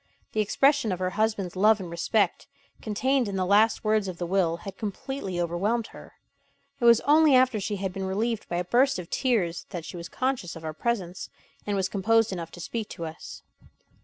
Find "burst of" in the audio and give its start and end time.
8.65-9.11